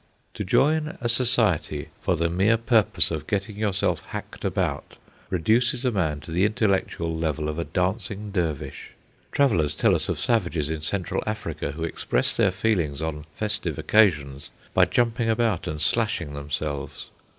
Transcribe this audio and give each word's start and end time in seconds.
To 0.33 0.43
join 0.43 0.97
a 0.99 1.07
society 1.07 1.89
for 2.01 2.15
the 2.15 2.27
mere 2.27 2.57
purpose 2.57 3.11
of 3.11 3.27
getting 3.27 3.55
yourself 3.55 4.01
hacked 4.07 4.43
about 4.43 4.97
reduces 5.29 5.85
a 5.85 5.91
man 5.91 6.21
to 6.21 6.31
the 6.31 6.43
intellectual 6.43 7.15
level 7.15 7.47
of 7.47 7.59
a 7.59 7.65
dancing 7.65 8.31
Dervish. 8.31 8.93
Travellers 9.31 9.75
tell 9.75 9.93
us 9.93 10.09
of 10.09 10.17
savages 10.19 10.71
in 10.71 10.81
Central 10.81 11.21
Africa 11.27 11.73
who 11.73 11.83
express 11.83 12.35
their 12.35 12.49
feelings 12.49 12.99
on 12.99 13.25
festive 13.35 13.77
occasions 13.77 14.49
by 14.73 14.85
jumping 14.85 15.29
about 15.29 15.67
and 15.67 15.79
slashing 15.79 16.33
themselves. 16.33 17.11